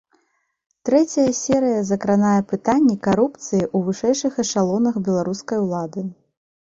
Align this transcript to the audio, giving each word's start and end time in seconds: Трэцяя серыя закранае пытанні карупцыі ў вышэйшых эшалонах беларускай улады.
Трэцяя 0.87 1.25
серыя 1.39 1.81
закранае 1.91 2.41
пытанні 2.53 2.95
карупцыі 3.09 3.63
ў 3.75 3.77
вышэйшых 3.91 4.33
эшалонах 4.45 4.95
беларускай 5.09 5.57
улады. 5.67 6.01